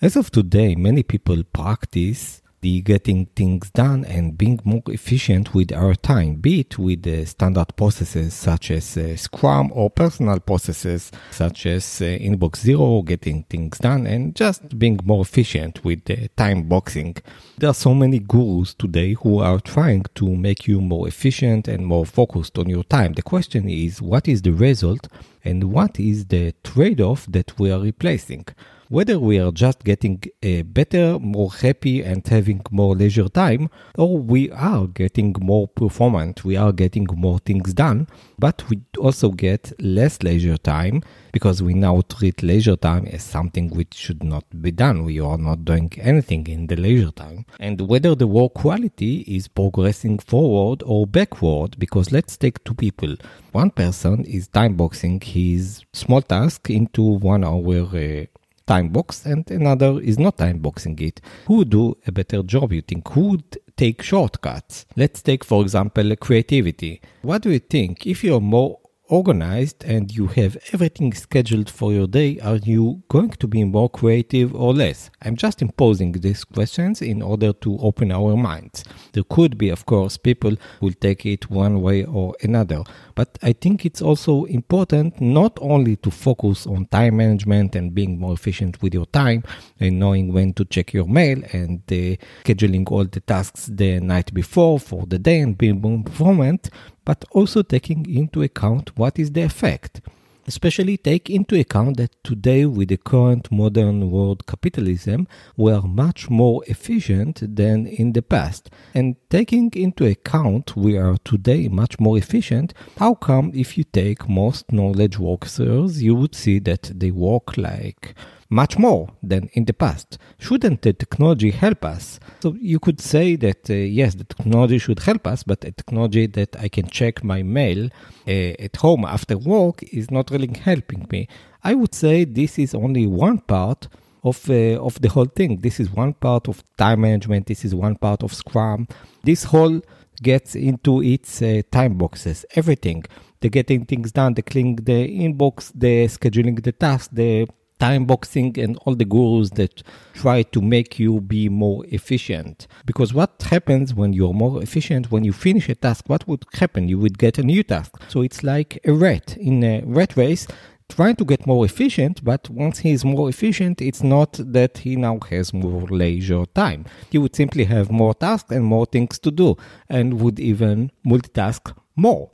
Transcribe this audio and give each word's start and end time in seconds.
As 0.00 0.14
of 0.14 0.30
today, 0.30 0.76
many 0.76 1.02
people 1.02 1.42
practice 1.42 2.40
the 2.60 2.80
getting 2.82 3.26
things 3.34 3.68
done 3.70 4.04
and 4.04 4.38
being 4.38 4.60
more 4.62 4.82
efficient 4.86 5.54
with 5.54 5.72
our 5.72 5.96
time, 5.96 6.36
be 6.36 6.60
it 6.60 6.78
with 6.78 7.04
uh, 7.04 7.24
standard 7.24 7.74
processes 7.74 8.32
such 8.32 8.70
as 8.70 8.96
uh, 8.96 9.16
Scrum 9.16 9.72
or 9.74 9.90
personal 9.90 10.38
processes 10.38 11.10
such 11.32 11.66
as 11.66 12.00
uh, 12.00 12.04
Inbox 12.04 12.58
Zero, 12.58 13.02
getting 13.02 13.42
things 13.50 13.78
done, 13.78 14.06
and 14.06 14.36
just 14.36 14.78
being 14.78 15.00
more 15.02 15.22
efficient 15.22 15.84
with 15.84 16.08
uh, 16.08 16.28
time 16.36 16.68
boxing. 16.68 17.16
There 17.56 17.70
are 17.70 17.74
so 17.74 17.92
many 17.92 18.20
gurus 18.20 18.74
today 18.74 19.14
who 19.14 19.40
are 19.40 19.58
trying 19.58 20.04
to 20.14 20.28
make 20.28 20.68
you 20.68 20.80
more 20.80 21.08
efficient 21.08 21.66
and 21.66 21.84
more 21.84 22.06
focused 22.06 22.56
on 22.56 22.68
your 22.68 22.84
time. 22.84 23.14
The 23.14 23.22
question 23.22 23.68
is, 23.68 24.00
what 24.00 24.28
is 24.28 24.42
the 24.42 24.52
result 24.52 25.08
and 25.44 25.72
what 25.72 25.98
is 25.98 26.26
the 26.26 26.54
trade 26.62 27.00
off 27.00 27.26
that 27.26 27.58
we 27.58 27.72
are 27.72 27.80
replacing? 27.80 28.46
Whether 28.88 29.18
we 29.18 29.38
are 29.38 29.52
just 29.52 29.84
getting 29.84 30.22
a 30.42 30.62
better, 30.62 31.18
more 31.18 31.52
happy, 31.52 32.02
and 32.02 32.26
having 32.26 32.62
more 32.70 32.94
leisure 32.96 33.28
time, 33.28 33.68
or 33.96 34.18
we 34.18 34.50
are 34.50 34.86
getting 34.86 35.34
more 35.40 35.68
performant, 35.68 36.44
we 36.44 36.56
are 36.56 36.72
getting 36.72 37.06
more 37.14 37.38
things 37.38 37.74
done, 37.74 38.06
but 38.38 38.64
we 38.68 38.80
also 38.98 39.30
get 39.30 39.72
less 39.78 40.22
leisure 40.22 40.56
time 40.56 41.02
because 41.32 41.62
we 41.62 41.74
now 41.74 42.00
treat 42.08 42.42
leisure 42.42 42.76
time 42.76 43.06
as 43.06 43.22
something 43.22 43.68
which 43.70 43.94
should 43.94 44.22
not 44.22 44.44
be 44.62 44.70
done. 44.70 45.04
We 45.04 45.20
are 45.20 45.38
not 45.38 45.64
doing 45.64 45.92
anything 45.98 46.46
in 46.46 46.66
the 46.66 46.76
leisure 46.76 47.10
time. 47.10 47.44
And 47.60 47.80
whether 47.82 48.14
the 48.14 48.26
work 48.26 48.54
quality 48.54 49.20
is 49.20 49.48
progressing 49.48 50.18
forward 50.18 50.82
or 50.84 51.06
backward, 51.06 51.78
because 51.78 52.10
let's 52.10 52.36
take 52.36 52.64
two 52.64 52.74
people. 52.74 53.16
One 53.52 53.70
person 53.70 54.24
is 54.24 54.48
time 54.48 54.74
boxing 54.74 55.20
his 55.20 55.84
small 55.92 56.22
task 56.22 56.70
into 56.70 57.02
one 57.02 57.44
hour 57.44 57.82
uh, 57.94 58.24
time 58.68 58.88
box 58.90 59.26
and 59.26 59.50
another 59.50 60.00
is 60.00 60.18
not 60.18 60.38
time 60.38 60.58
boxing 60.58 60.98
it. 61.00 61.20
Who 61.46 61.64
do 61.64 61.96
a 62.06 62.12
better 62.12 62.42
job, 62.42 62.72
you 62.72 62.82
think? 62.82 63.08
Who 63.08 63.38
take 63.76 64.02
shortcuts? 64.02 64.86
Let's 64.96 65.22
take, 65.22 65.44
for 65.44 65.62
example, 65.62 66.14
creativity. 66.16 67.00
What 67.22 67.42
do 67.42 67.50
you 67.50 67.58
think? 67.58 68.06
If 68.06 68.22
you're 68.22 68.40
more 68.40 68.78
organized 69.08 69.84
and 69.84 70.14
you 70.14 70.26
have 70.28 70.56
everything 70.72 71.12
scheduled 71.12 71.68
for 71.70 71.92
your 71.92 72.06
day, 72.06 72.38
are 72.40 72.56
you 72.56 73.02
going 73.08 73.30
to 73.30 73.46
be 73.46 73.64
more 73.64 73.88
creative 73.88 74.54
or 74.54 74.74
less? 74.74 75.10
I'm 75.22 75.36
just 75.36 75.62
imposing 75.62 76.12
these 76.12 76.44
questions 76.44 77.02
in 77.02 77.22
order 77.22 77.52
to 77.52 77.78
open 77.78 78.12
our 78.12 78.36
minds. 78.36 78.84
There 79.12 79.24
could 79.24 79.58
be, 79.58 79.70
of 79.70 79.86
course, 79.86 80.16
people 80.16 80.56
will 80.80 80.92
take 80.92 81.26
it 81.26 81.50
one 81.50 81.80
way 81.80 82.04
or 82.04 82.34
another, 82.42 82.82
but 83.14 83.38
I 83.42 83.52
think 83.52 83.84
it's 83.84 84.02
also 84.02 84.44
important 84.44 85.20
not 85.20 85.58
only 85.60 85.96
to 85.96 86.10
focus 86.10 86.66
on 86.66 86.86
time 86.86 87.16
management 87.16 87.74
and 87.74 87.94
being 87.94 88.18
more 88.18 88.34
efficient 88.34 88.80
with 88.82 88.94
your 88.94 89.06
time 89.06 89.42
and 89.80 89.98
knowing 89.98 90.32
when 90.32 90.52
to 90.54 90.64
check 90.64 90.92
your 90.92 91.06
mail 91.06 91.42
and 91.52 91.80
uh, 91.90 92.16
scheduling 92.44 92.90
all 92.90 93.04
the 93.04 93.20
tasks 93.20 93.66
the 93.66 94.00
night 94.00 94.32
before 94.34 94.78
for 94.78 95.06
the 95.06 95.18
day 95.18 95.40
and 95.40 95.56
being 95.58 95.80
more 95.80 96.02
performant, 96.02 96.70
but 97.08 97.24
also 97.30 97.62
taking 97.62 98.04
into 98.14 98.42
account 98.42 98.94
what 98.98 99.18
is 99.18 99.32
the 99.32 99.40
effect. 99.40 100.02
Especially 100.46 100.98
take 100.98 101.30
into 101.30 101.58
account 101.58 101.96
that 101.96 102.12
today, 102.22 102.66
with 102.66 102.88
the 102.90 102.98
current 102.98 103.50
modern 103.50 104.10
world 104.10 104.46
capitalism, 104.46 105.26
we 105.56 105.72
are 105.72 105.88
much 105.88 106.28
more 106.28 106.62
efficient 106.66 107.56
than 107.56 107.86
in 107.86 108.12
the 108.12 108.20
past. 108.20 108.68
And 108.92 109.16
taking 109.30 109.70
into 109.74 110.04
account 110.04 110.76
we 110.76 110.98
are 110.98 111.16
today 111.24 111.68
much 111.68 111.98
more 111.98 112.18
efficient, 112.18 112.74
how 112.98 113.14
come 113.14 113.52
if 113.54 113.78
you 113.78 113.84
take 113.84 114.28
most 114.28 114.70
knowledge 114.70 115.18
workers, 115.18 116.02
you 116.02 116.14
would 116.14 116.34
see 116.34 116.58
that 116.58 116.92
they 116.94 117.10
work 117.10 117.56
like 117.56 118.14
much 118.50 118.78
more 118.78 119.08
than 119.22 119.50
in 119.52 119.64
the 119.66 119.72
past. 119.72 120.18
Shouldn't 120.38 120.82
the 120.82 120.92
technology 120.92 121.50
help 121.50 121.84
us? 121.84 122.18
So 122.40 122.56
you 122.60 122.78
could 122.78 123.00
say 123.00 123.36
that 123.36 123.68
uh, 123.68 123.74
yes, 123.74 124.14
the 124.14 124.24
technology 124.24 124.78
should 124.78 125.00
help 125.00 125.26
us, 125.26 125.42
but 125.42 125.64
a 125.64 125.72
technology 125.72 126.26
that 126.26 126.56
I 126.58 126.68
can 126.68 126.88
check 126.88 127.22
my 127.22 127.42
mail 127.42 127.90
uh, 128.26 128.30
at 128.30 128.76
home 128.76 129.04
after 129.04 129.36
work 129.36 129.82
is 129.92 130.10
not 130.10 130.30
really 130.30 130.50
helping 130.58 131.06
me. 131.10 131.28
I 131.62 131.74
would 131.74 131.94
say 131.94 132.24
this 132.24 132.58
is 132.58 132.74
only 132.74 133.06
one 133.06 133.38
part 133.38 133.88
of 134.24 134.48
uh, 134.50 134.78
of 134.80 135.00
the 135.00 135.08
whole 135.08 135.26
thing. 135.26 135.60
This 135.60 135.80
is 135.80 135.90
one 135.90 136.14
part 136.14 136.48
of 136.48 136.62
time 136.76 137.02
management. 137.02 137.46
This 137.46 137.64
is 137.64 137.74
one 137.74 137.96
part 137.96 138.22
of 138.22 138.32
Scrum. 138.32 138.88
This 139.24 139.44
whole 139.44 139.80
gets 140.22 140.54
into 140.54 141.02
its 141.02 141.42
uh, 141.42 141.62
time 141.70 141.94
boxes, 141.98 142.44
everything. 142.54 143.04
The 143.40 143.48
getting 143.48 143.84
things 143.84 144.10
done, 144.10 144.34
the 144.34 144.42
cleaning 144.42 144.76
the 144.76 145.06
inbox, 145.24 145.70
the 145.74 146.06
scheduling 146.06 146.60
the 146.62 146.72
tasks, 146.72 147.08
the 147.12 147.46
time 147.78 148.04
boxing 148.04 148.58
and 148.58 148.76
all 148.84 148.94
the 148.94 149.04
gurus 149.04 149.50
that 149.50 149.82
try 150.14 150.42
to 150.42 150.60
make 150.60 150.98
you 150.98 151.20
be 151.20 151.48
more 151.48 151.84
efficient. 151.86 152.66
Because 152.84 153.14
what 153.14 153.42
happens 153.42 153.94
when 153.94 154.12
you're 154.12 154.34
more 154.34 154.62
efficient, 154.62 155.10
when 155.10 155.24
you 155.24 155.32
finish 155.32 155.68
a 155.68 155.74
task, 155.74 156.04
what 156.08 156.26
would 156.28 156.44
happen? 156.54 156.88
You 156.88 156.98
would 156.98 157.18
get 157.18 157.38
a 157.38 157.42
new 157.42 157.62
task. 157.62 158.00
So 158.08 158.22
it's 158.22 158.42
like 158.42 158.80
a 158.84 158.92
rat 158.92 159.36
in 159.36 159.62
a 159.62 159.82
rat 159.84 160.16
race 160.16 160.46
trying 160.88 161.16
to 161.16 161.24
get 161.24 161.46
more 161.46 161.64
efficient, 161.64 162.24
but 162.24 162.48
once 162.48 162.78
he 162.78 162.92
is 162.92 163.04
more 163.04 163.28
efficient, 163.28 163.82
it's 163.82 164.02
not 164.02 164.32
that 164.38 164.78
he 164.78 164.96
now 164.96 165.18
has 165.28 165.52
more 165.52 165.82
leisure 165.82 166.46
time. 166.46 166.86
He 167.10 167.18
would 167.18 167.36
simply 167.36 167.64
have 167.64 167.90
more 167.90 168.14
tasks 168.14 168.50
and 168.50 168.64
more 168.64 168.86
things 168.86 169.18
to 169.20 169.30
do 169.30 169.56
and 169.88 170.20
would 170.20 170.40
even 170.40 170.90
multitask 171.06 171.74
more. 171.94 172.30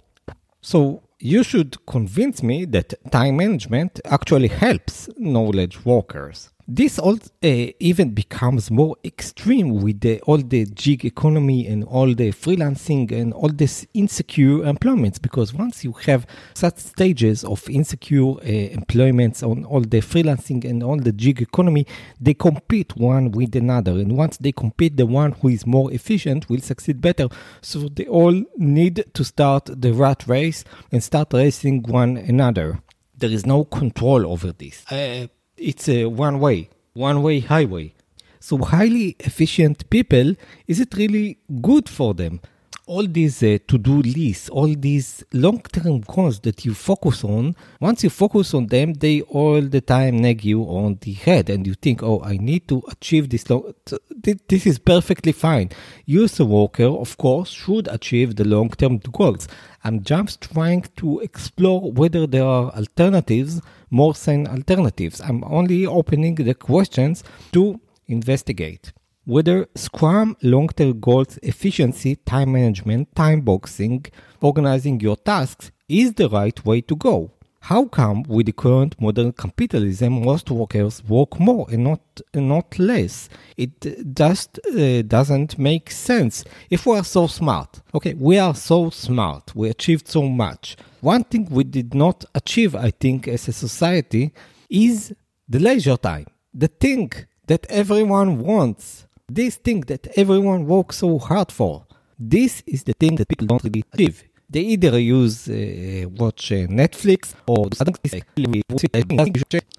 So 0.61 1.03
you 1.25 1.43
should 1.43 1.75
convince 1.87 2.43
me 2.43 2.67
that 2.67 2.93
time 3.11 3.39
management 3.39 3.99
actually 4.05 4.49
helps 4.49 5.09
knowledge 5.17 5.83
workers. 5.83 6.51
This 6.67 6.99
all 6.99 7.17
uh, 7.17 7.47
even 7.79 8.15
becomes 8.15 8.71
more 8.71 8.97
extreme 9.05 9.83
with 9.83 10.01
the, 10.01 10.23
all 10.23 10.39
the 10.39 10.65
gig 10.65 11.05
economy 11.05 11.67
and 11.67 11.85
all 11.85 12.15
the 12.15 12.33
freelancing 12.33 13.13
and 13.13 13.35
all 13.35 13.51
this 13.51 13.87
insecure 13.93 14.65
employments 14.65 15.19
because 15.19 15.53
once 15.53 15.85
you 15.85 15.93
have 16.07 16.27
such 16.55 16.79
stages 16.79 17.45
of 17.45 17.69
insecure 17.69 18.37
uh, 18.39 18.47
employments 18.47 19.43
on 19.43 19.67
all 19.67 19.83
the 19.83 20.01
freelancing 20.01 20.65
and 20.65 20.83
all 20.83 20.97
the 20.97 21.13
gig 21.13 21.43
economy, 21.43 21.87
they 22.19 22.33
compete 22.33 22.97
one 22.97 23.31
with 23.33 23.55
another. 23.55 23.93
And 23.93 24.17
once 24.17 24.39
they 24.39 24.53
compete, 24.53 24.97
the 24.97 25.05
one 25.05 25.33
who 25.33 25.49
is 25.49 25.67
more 25.67 25.93
efficient 25.93 26.49
will 26.49 26.61
succeed 26.61 27.03
better. 27.03 27.29
So 27.61 27.91
they 27.91 28.07
all 28.07 28.43
need 28.57 29.05
to 29.13 29.23
start 29.23 29.69
the 29.71 29.93
rat 29.93 30.27
race 30.27 30.65
and 30.91 31.05
start 31.05 31.35
racing 31.35 31.83
one 31.83 32.17
another. 32.17 32.81
There 33.15 33.31
is 33.31 33.45
no 33.45 33.65
control 33.65 34.27
over 34.27 34.53
this. 34.53 34.91
Uh, 34.91 35.27
it's 35.65 35.89
a 35.89 36.05
one 36.05 36.39
way, 36.41 36.69
one 36.93 37.23
way 37.23 37.41
highway. 37.41 37.95
So, 38.39 38.59
highly 38.59 39.17
efficient 39.21 39.89
people, 39.89 40.35
is 40.67 40.79
it 40.79 40.95
really 40.95 41.39
good 41.63 41.89
for 41.89 42.13
them? 42.13 42.41
All 42.87 43.07
these 43.07 43.43
uh, 43.43 43.59
to-do 43.67 44.03
lists, 44.03 44.49
all 44.51 44.69
these 44.69 45.25
long-term 45.33 46.01
goals 46.01 46.41
that 46.41 46.65
you 46.65 46.75
focus 46.75 47.25
on, 47.25 47.57
once 47.81 48.05
you 48.05 48.11
focus 48.11 48.53
on 48.53 48.67
them, 48.67 48.93
they 48.95 49.23
all 49.23 49.63
the 49.63 49.81
time 49.81 50.19
nag 50.19 50.45
you 50.45 50.63
on 50.65 50.99
the 51.01 51.13
head 51.13 51.49
and 51.49 51.67
you 51.67 51.75
think, 51.75 52.03
oh, 52.03 52.21
I 52.23 52.37
need 52.37 52.69
to 52.69 52.83
achieve 52.89 53.31
this. 53.31 53.49
Long- 53.49 53.75
this 54.23 54.67
is 54.67 54.79
perfectly 54.79 55.33
fine. 55.33 55.71
You 56.05 56.25
as 56.25 56.39
a 56.41 56.45
worker, 56.45 56.85
of 56.87 57.17
course, 57.17 57.51
should 57.51 57.89
achieve 57.89 58.37
the 58.37 58.45
long-term 58.45 58.99
goals. 59.13 59.49
I'm 59.83 60.03
just 60.03 60.53
trying 60.53 60.85
to 60.97 61.21
explore 61.21 61.91
whether 61.93 62.27
there 62.27 62.45
are 62.45 62.71
alternatives, 62.73 63.63
more 63.91 64.13
than 64.13 64.47
alternatives. 64.47 65.21
I'm 65.21 65.43
only 65.45 65.87
opening 65.87 66.35
the 66.35 66.55
questions 66.55 67.25
to 67.53 67.81
investigate 68.09 68.93
whether 69.25 69.67
Scrum 69.75 70.37
long-term 70.43 71.01
goals 71.01 71.39
efficiency, 71.43 72.17
time 72.17 72.53
management, 72.53 73.15
time 73.15 73.41
boxing, 73.41 74.05
organizing 74.41 75.01
your 75.01 75.17
tasks 75.17 75.71
is 75.89 76.13
the 76.15 76.29
right 76.29 76.65
way 76.65 76.81
to 76.83 76.97
go. 76.97 77.31
How 77.61 77.87
come 77.87 78.25
with 78.25 78.45
the 78.45 78.53
current 78.53 79.01
modern 79.01 79.33
capitalism 79.33 80.23
most 80.23 80.51
workers 80.51 81.03
work 81.09 81.41
more 81.41 81.67
and 81.71 81.85
not 81.85 82.01
and 82.35 82.49
not 82.49 82.79
less? 82.79 83.31
It 83.57 84.15
just 84.15 84.59
uh, 84.67 85.01
doesn't 85.01 85.59
make 85.59 85.91
sense. 85.91 86.45
If 86.69 86.85
we 86.85 86.99
are 86.99 87.05
so 87.05 87.27
smart, 87.27 87.81
okay, 87.95 88.13
we 88.13 88.39
are 88.39 88.55
so 88.55 88.91
smart, 88.91 89.57
we 89.57 89.71
achieved 89.71 90.09
so 90.09 90.29
much. 90.29 90.77
One 91.01 91.25
thing 91.25 91.49
we 91.51 91.65
did 91.65 91.95
not 91.95 92.27
achieve, 92.35 92.75
I 92.75 92.91
think, 92.91 93.29
as 93.29 93.49
a 93.49 93.53
society 93.53 94.35
is 94.69 95.15
the 95.49 95.59
leisure 95.59 95.97
time. 95.97 96.27
The 96.53 96.69
thing 96.69 97.13
that 97.47 97.65
everyone 97.71 98.41
wants 98.41 99.07
this 99.29 99.57
thing 99.57 99.81
that 99.83 100.07
everyone 100.17 100.67
works 100.67 100.99
so 100.99 101.19
hard 101.19 101.51
for, 101.51 101.87
this 102.19 102.63
is 102.67 102.85
the 102.85 102.93
thing 102.93 103.17
that 103.17 103.29
people 103.29 103.47
don't 103.47 103.65
really 103.65 103.85
achieve. 103.93 104.25
They 104.51 104.61
either 104.61 104.99
use 105.01 105.49
uh, 105.49 106.07
watch 106.11 106.53
uh, 106.53 106.67
Netflix 106.69 107.35
or 107.47 107.69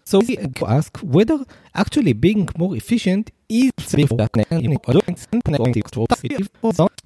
so 0.04 0.20
we 0.20 0.38
ask 0.66 0.98
whether 0.98 1.46
actually 1.74 2.14
being 2.14 2.50
more 2.58 2.76
efficient 2.76 3.32
is 3.48 3.72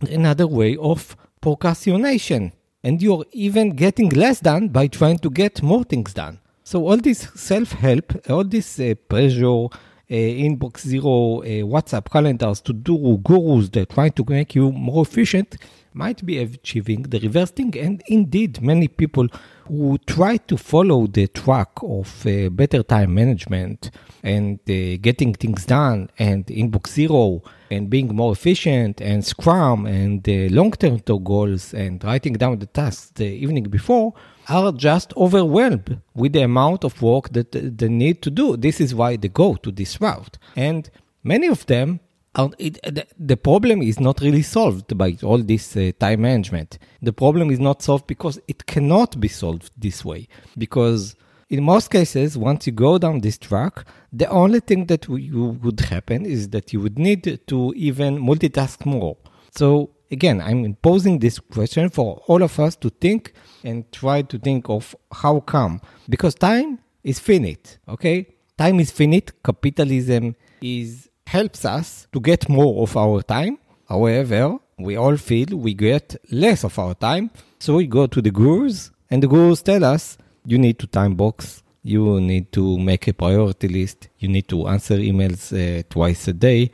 another 0.09 0.47
way 0.47 0.77
of 0.77 1.15
procrastination, 1.41 2.53
and 2.83 3.01
you're 3.01 3.25
even 3.33 3.75
getting 3.75 4.09
less 4.09 4.39
done 4.39 4.69
by 4.69 4.87
trying 4.87 5.19
to 5.19 5.29
get 5.29 5.61
more 5.61 5.83
things 5.83 6.13
done. 6.13 6.39
So 6.63 6.87
all 6.87 6.97
this 6.97 7.27
self-help, 7.35 8.29
all 8.29 8.43
this 8.45 8.79
uh, 8.79 8.95
pressure 9.07 9.67
inbox 10.15 10.87
zero 10.87 11.41
uh, 11.41 11.45
WhatsApp 11.65 12.09
calendars 12.11 12.61
to 12.61 12.73
do 12.73 13.17
gurus 13.23 13.69
that 13.69 13.89
try 13.89 14.09
to 14.09 14.25
make 14.27 14.55
you 14.55 14.71
more 14.71 15.03
efficient 15.03 15.57
might 15.93 16.25
be 16.25 16.37
achieving 16.39 17.03
the 17.03 17.19
reverse 17.19 17.51
thing. 17.51 17.77
And 17.77 18.01
indeed, 18.07 18.61
many 18.61 18.87
people 18.87 19.27
who 19.69 19.97
try 19.99 20.35
to 20.37 20.57
follow 20.57 21.07
the 21.07 21.27
track 21.27 21.69
of 21.83 22.25
uh, 22.25 22.49
better 22.49 22.83
time 22.83 23.13
management 23.13 23.91
and 24.23 24.59
uh, 24.69 24.97
getting 25.01 25.33
things 25.33 25.65
done 25.65 26.09
and 26.17 26.45
inbox 26.47 26.89
zero 26.89 27.41
and 27.71 27.89
being 27.89 28.13
more 28.15 28.31
efficient 28.33 28.99
and 28.99 29.23
scrum 29.23 29.85
and 29.85 30.27
uh, 30.27 30.53
long-term 30.53 30.97
goals 31.23 31.73
and 31.73 32.03
writing 32.03 32.33
down 32.33 32.57
the 32.59 32.65
tasks 32.65 33.11
the 33.15 33.27
evening 33.27 33.63
before 33.63 34.13
are 34.47 34.71
just 34.71 35.15
overwhelmed 35.15 36.01
with 36.15 36.33
the 36.33 36.41
amount 36.41 36.83
of 36.83 37.01
work 37.01 37.29
that 37.29 37.51
they 37.51 37.87
need 37.87 38.21
to 38.23 38.31
do. 38.31 38.57
This 38.57 38.81
is 38.81 38.95
why 38.95 39.15
they 39.15 39.29
go 39.29 39.55
to 39.55 39.71
this 39.71 40.01
route. 40.01 40.37
And 40.55 40.89
many 41.23 41.47
of 41.47 41.65
them 41.67 41.99
it, 42.35 42.79
the, 43.17 43.37
problem 43.37 43.81
is 43.81 43.99
not 43.99 44.21
really 44.21 44.43
solved 44.43 44.97
by 44.97 45.17
all 45.23 45.39
this 45.39 45.75
uh, 45.75 45.91
time 45.99 46.21
management. 46.21 46.77
The 47.01 47.13
problem 47.13 47.49
is 47.49 47.59
not 47.59 47.81
solved 47.81 48.07
because 48.07 48.39
it 48.47 48.65
cannot 48.65 49.19
be 49.19 49.27
solved 49.27 49.71
this 49.77 50.05
way. 50.05 50.27
Because 50.57 51.15
in 51.49 51.63
most 51.63 51.89
cases, 51.89 52.37
once 52.37 52.67
you 52.67 52.73
go 52.73 52.97
down 52.97 53.21
this 53.21 53.37
track, 53.37 53.85
the 54.13 54.27
only 54.27 54.59
thing 54.59 54.85
that 54.85 55.09
would 55.09 55.79
happen 55.79 56.25
is 56.25 56.49
that 56.49 56.71
you 56.71 56.79
would 56.81 56.99
need 56.99 57.39
to 57.47 57.73
even 57.75 58.19
multitask 58.19 58.85
more. 58.85 59.17
So 59.55 59.89
again, 60.11 60.41
I'm 60.41 60.75
posing 60.75 61.19
this 61.19 61.39
question 61.39 61.89
for 61.89 62.21
all 62.27 62.43
of 62.43 62.59
us 62.59 62.75
to 62.77 62.89
think 62.89 63.33
and 63.63 63.91
try 63.91 64.21
to 64.21 64.37
think 64.37 64.69
of 64.69 64.95
how 65.11 65.39
come. 65.39 65.81
Because 66.07 66.35
time 66.35 66.79
is 67.03 67.19
finite, 67.19 67.79
okay? 67.87 68.27
Time 68.57 68.79
is 68.79 68.91
finite. 68.91 69.31
Capitalism 69.43 70.35
is 70.61 71.08
helps 71.29 71.63
us 71.63 72.07
to 72.11 72.19
get 72.19 72.49
more 72.49 72.83
of 72.83 72.97
our 72.97 73.21
time. 73.21 73.57
However, 73.87 74.57
we 74.77 74.95
all 74.95 75.17
feel 75.17 75.47
we 75.57 75.73
get 75.73 76.15
less 76.31 76.63
of 76.63 76.77
our 76.79 76.95
time. 76.95 77.29
So 77.59 77.75
we 77.75 77.85
go 77.87 78.07
to 78.07 78.21
the 78.21 78.31
gurus 78.31 78.91
and 79.09 79.21
the 79.23 79.27
gurus 79.27 79.61
tell 79.61 79.83
us 79.83 80.17
you 80.45 80.57
need 80.57 80.79
to 80.79 80.87
time 80.87 81.15
box. 81.15 81.63
You 81.83 82.19
need 82.19 82.51
to 82.53 82.77
make 82.77 83.07
a 83.07 83.13
priority 83.13 83.67
list. 83.67 84.09
You 84.17 84.29
need 84.29 84.47
to 84.49 84.67
answer 84.67 84.97
emails 84.97 85.43
uh, 85.53 85.83
twice 85.89 86.27
a 86.27 86.33
day. 86.33 86.71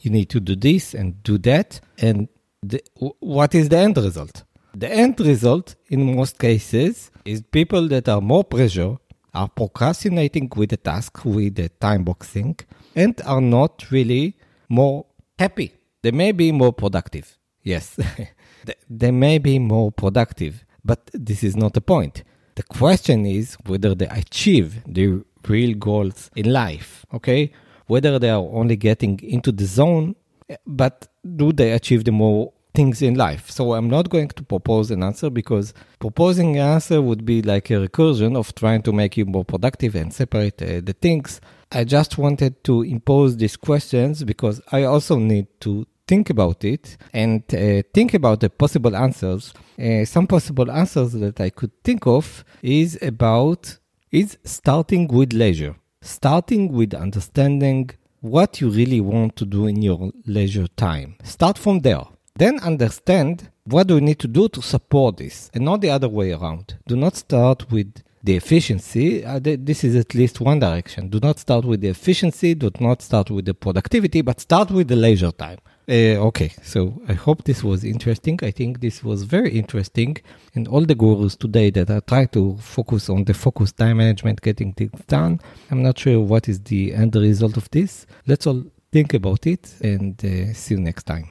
You 0.00 0.10
need 0.10 0.28
to 0.30 0.40
do 0.40 0.54
this 0.54 0.94
and 0.94 1.22
do 1.22 1.38
that. 1.38 1.80
And 1.98 2.28
the, 2.62 2.82
what 3.20 3.54
is 3.54 3.68
the 3.68 3.78
end 3.78 3.96
result? 3.96 4.44
The 4.74 4.90
end 4.90 5.20
result, 5.20 5.76
in 5.88 6.16
most 6.16 6.38
cases, 6.38 7.10
is 7.24 7.42
people 7.42 7.88
that 7.88 8.08
are 8.08 8.20
more 8.20 8.44
pressure, 8.44 8.96
are 9.34 9.48
procrastinating 9.48 10.50
with 10.56 10.70
the 10.70 10.76
task, 10.76 11.24
with 11.24 11.56
the 11.56 11.68
time 11.68 12.04
boxing, 12.04 12.56
and 12.94 13.20
are 13.24 13.40
not 13.40 13.90
really 13.90 14.36
more 14.68 15.06
happy. 15.38 15.72
They 16.02 16.10
may 16.10 16.32
be 16.32 16.52
more 16.52 16.72
productive. 16.72 17.38
Yes, 17.62 17.98
they 18.90 19.10
may 19.10 19.38
be 19.38 19.58
more 19.58 19.90
productive, 19.90 20.64
but 20.84 21.10
this 21.12 21.42
is 21.42 21.56
not 21.56 21.74
the 21.74 21.80
point. 21.80 22.22
The 22.56 22.62
question 22.62 23.26
is 23.26 23.56
whether 23.66 23.94
they 23.94 24.06
achieve 24.06 24.82
their 24.86 25.22
real 25.48 25.76
goals 25.76 26.30
in 26.36 26.52
life, 26.52 27.04
okay? 27.12 27.52
Whether 27.86 28.18
they 28.18 28.30
are 28.30 28.46
only 28.60 28.76
getting 28.76 29.18
into 29.22 29.50
the 29.50 29.64
zone, 29.64 30.14
eh, 30.48 30.56
but 30.66 31.08
do 31.36 31.52
they 31.52 31.72
achieve 31.72 32.04
the 32.04 32.12
more 32.12 32.52
things 32.74 33.00
in 33.00 33.14
life. 33.14 33.50
So 33.50 33.74
I'm 33.74 33.88
not 33.88 34.10
going 34.10 34.28
to 34.28 34.42
propose 34.42 34.90
an 34.90 35.02
answer 35.02 35.30
because 35.30 35.72
proposing 36.00 36.56
an 36.56 36.66
answer 36.66 37.00
would 37.00 37.24
be 37.24 37.40
like 37.40 37.70
a 37.70 37.86
recursion 37.86 38.36
of 38.36 38.54
trying 38.54 38.82
to 38.82 38.92
make 38.92 39.16
you 39.16 39.24
more 39.24 39.44
productive 39.44 39.94
and 39.94 40.12
separate 40.12 40.60
uh, 40.60 40.80
the 40.82 40.94
things. 41.00 41.40
I 41.72 41.84
just 41.84 42.18
wanted 42.18 42.62
to 42.64 42.82
impose 42.82 43.36
these 43.36 43.56
questions 43.56 44.24
because 44.24 44.60
I 44.72 44.84
also 44.84 45.16
need 45.18 45.46
to 45.60 45.86
think 46.06 46.30
about 46.30 46.64
it 46.64 46.96
and 47.12 47.42
uh, 47.54 47.82
think 47.94 48.14
about 48.14 48.40
the 48.40 48.50
possible 48.50 48.94
answers. 48.94 49.54
Uh, 49.78 50.04
some 50.04 50.26
possible 50.26 50.70
answers 50.70 51.12
that 51.12 51.40
I 51.40 51.50
could 51.50 51.72
think 51.82 52.06
of 52.06 52.44
is 52.62 52.98
about 53.00 53.78
is 54.10 54.38
starting 54.44 55.08
with 55.08 55.32
leisure, 55.32 55.76
starting 56.02 56.72
with 56.72 56.94
understanding 56.94 57.90
what 58.20 58.60
you 58.60 58.70
really 58.70 59.00
want 59.00 59.36
to 59.36 59.44
do 59.44 59.66
in 59.66 59.82
your 59.82 60.10
leisure 60.26 60.68
time. 60.76 61.16
Start 61.24 61.58
from 61.58 61.80
there. 61.80 62.04
Then 62.36 62.58
understand 62.60 63.48
what 63.64 63.86
do 63.86 63.94
we 63.94 64.00
need 64.00 64.18
to 64.18 64.28
do 64.28 64.48
to 64.48 64.60
support 64.60 65.18
this 65.18 65.50
and 65.54 65.64
not 65.64 65.80
the 65.80 65.90
other 65.90 66.08
way 66.08 66.32
around. 66.32 66.76
Do 66.86 66.96
not 66.96 67.14
start 67.16 67.70
with 67.70 68.02
the 68.24 68.34
efficiency. 68.34 69.24
Uh, 69.24 69.38
th- 69.38 69.60
this 69.62 69.84
is 69.84 69.94
at 69.94 70.16
least 70.16 70.40
one 70.40 70.58
direction. 70.58 71.10
Do 71.10 71.20
not 71.20 71.38
start 71.38 71.64
with 71.64 71.80
the 71.80 71.88
efficiency, 71.88 72.54
do 72.54 72.70
not 72.80 73.02
start 73.02 73.30
with 73.30 73.44
the 73.44 73.54
productivity, 73.54 74.20
but 74.22 74.40
start 74.40 74.72
with 74.72 74.88
the 74.88 74.96
leisure 74.96 75.30
time. 75.30 75.58
Uh, 75.88 76.16
okay, 76.28 76.50
so 76.62 77.00
I 77.06 77.12
hope 77.12 77.44
this 77.44 77.62
was 77.62 77.84
interesting. 77.84 78.40
I 78.42 78.50
think 78.50 78.80
this 78.80 79.04
was 79.04 79.22
very 79.22 79.50
interesting. 79.50 80.16
And 80.54 80.66
all 80.66 80.80
the 80.80 80.94
gurus 80.96 81.36
today 81.36 81.70
that 81.70 81.88
are 81.88 82.00
trying 82.00 82.28
to 82.28 82.56
focus 82.56 83.08
on 83.10 83.24
the 83.24 83.34
focus 83.34 83.70
time 83.70 83.98
management, 83.98 84.40
getting 84.40 84.72
things 84.72 85.00
done, 85.06 85.40
I'm 85.70 85.82
not 85.82 85.98
sure 85.98 86.18
what 86.20 86.48
is 86.48 86.60
the 86.60 86.94
end 86.94 87.14
result 87.14 87.56
of 87.56 87.70
this. 87.70 88.06
Let's 88.26 88.46
all 88.46 88.64
think 88.90 89.14
about 89.14 89.46
it 89.46 89.72
and 89.82 90.18
uh, 90.24 90.52
see 90.54 90.74
you 90.74 90.80
next 90.80 91.04
time. 91.04 91.28